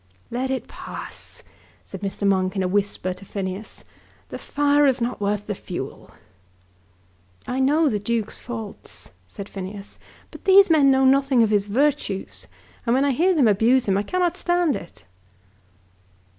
"Let 0.31 0.49
it 0.49 0.67
pass," 0.67 1.43
said 1.85 2.01
Mr. 2.01 2.27
Monk 2.27 2.55
in 2.55 2.63
a 2.63 2.67
whisper 2.67 3.13
to 3.13 3.23
Phineas. 3.23 3.83
"The 4.29 4.39
fire 4.39 4.87
is 4.87 4.99
not 4.99 5.21
worth 5.21 5.45
the 5.45 5.53
fuel." 5.53 6.09
"I 7.45 7.59
know 7.59 7.87
the 7.87 7.99
Duke's 7.99 8.39
faults," 8.39 9.11
said 9.27 9.47
Phineas; 9.47 9.99
"but 10.31 10.45
these 10.45 10.71
men 10.71 10.89
know 10.89 11.05
nothing 11.05 11.43
of 11.43 11.51
his 11.51 11.67
virtues, 11.67 12.47
and 12.83 12.95
when 12.95 13.05
I 13.05 13.11
hear 13.11 13.35
them 13.35 13.47
abuse 13.47 13.85
him 13.85 13.95
I 13.95 14.01
cannot 14.01 14.37
stand 14.37 14.75
it." 14.75 15.05